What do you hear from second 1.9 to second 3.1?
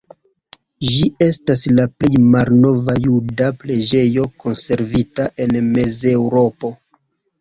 plej malnova